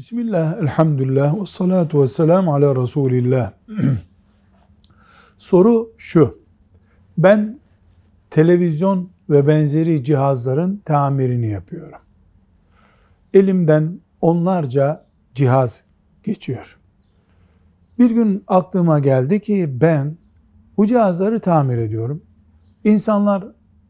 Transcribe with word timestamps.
Bismillah, 0.00 0.58
elhamdülillah, 0.62 1.40
ve 1.40 1.46
salatu 1.46 2.02
ve 2.02 2.06
selamu 2.06 2.54
ala 2.54 2.76
Resulillah. 2.82 3.52
Soru 5.36 5.92
şu, 5.98 6.38
ben 7.18 7.58
televizyon 8.30 9.10
ve 9.30 9.46
benzeri 9.46 10.04
cihazların 10.04 10.82
tamirini 10.84 11.48
yapıyorum. 11.48 11.98
Elimden 13.34 14.00
onlarca 14.20 15.04
cihaz 15.34 15.82
geçiyor. 16.22 16.78
Bir 17.98 18.10
gün 18.10 18.44
aklıma 18.46 18.98
geldi 18.98 19.40
ki 19.40 19.80
ben 19.80 20.16
bu 20.76 20.86
cihazları 20.86 21.40
tamir 21.40 21.78
ediyorum. 21.78 22.22
İnsanlar 22.84 23.44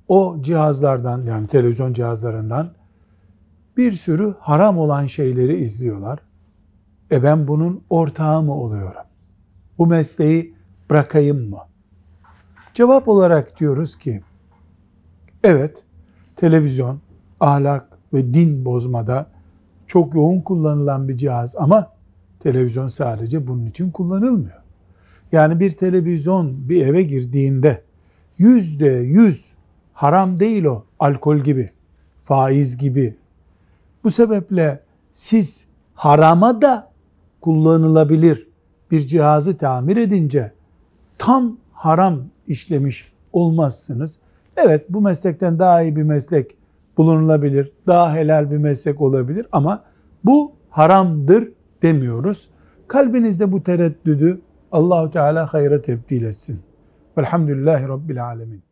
o 0.09 0.37
cihazlardan 0.41 1.27
yani 1.27 1.47
televizyon 1.47 1.93
cihazlarından 1.93 2.80
bir 3.77 3.93
sürü 3.93 4.35
haram 4.41 4.79
olan 4.79 5.07
şeyleri 5.07 5.57
izliyorlar. 5.57 6.19
E 7.11 7.23
ben 7.23 7.49
bunun 7.49 7.85
ortağı 7.91 8.43
mı 8.43 8.55
oluyorum? 8.55 9.03
Bu 9.79 9.87
mesleği 9.87 10.55
bırakayım 10.91 11.51
mı? 11.51 11.59
Cevap 12.75 13.09
olarak 13.09 13.61
diyoruz 13.61 13.99
ki 13.99 14.23
evet 15.45 15.83
televizyon 16.37 17.01
ahlak 17.41 17.99
ve 18.13 18.35
din 18.35 18.65
bozmada 18.65 19.27
çok 19.87 20.15
yoğun 20.15 20.41
kullanılan 20.41 21.09
bir 21.09 21.17
cihaz 21.17 21.57
ama 21.57 21.93
televizyon 22.41 22.89
sadece 22.89 23.47
bunun 23.47 23.67
için 23.67 23.91
kullanılmıyor. 23.91 24.61
Yani 25.33 25.61
bir 25.61 25.71
televizyon 25.71 26.69
bir 26.69 26.87
eve 26.87 27.03
girdiğinde 27.03 27.83
yüzde 28.39 28.91
yüz 28.91 29.53
haram 29.93 30.41
değil 30.41 30.65
o 30.65 30.85
alkol 30.99 31.39
gibi, 31.39 31.71
faiz 32.23 32.77
gibi, 32.77 33.17
bu 34.05 34.11
sebeple 34.11 34.81
siz 35.13 35.67
harama 35.95 36.63
da 36.63 36.91
kullanılabilir 37.41 38.49
bir 38.91 39.07
cihazı 39.07 39.57
tamir 39.57 39.97
edince 39.97 40.53
tam 41.19 41.57
haram 41.73 42.19
işlemiş 42.47 43.13
olmazsınız. 43.33 44.19
Evet 44.57 44.87
bu 44.89 45.01
meslekten 45.01 45.59
daha 45.59 45.83
iyi 45.83 45.97
bir 45.97 46.03
meslek 46.03 46.57
bulunulabilir, 46.97 47.73
daha 47.87 48.15
helal 48.15 48.51
bir 48.51 48.57
meslek 48.57 49.01
olabilir 49.01 49.47
ama 49.53 49.85
bu 50.25 50.53
haramdır 50.71 51.49
demiyoruz. 51.83 52.49
Kalbinizde 52.89 53.53
bu 53.53 53.63
tereddüdü 53.63 54.41
Allahu 54.73 55.11
Teala 55.11 55.53
hayra 55.53 55.83
tebdil 55.83 56.25
etsin. 56.25 56.61
Velhamdülillahi 57.19 57.89
Rabbil 57.89 58.25
Alemin. 58.25 58.63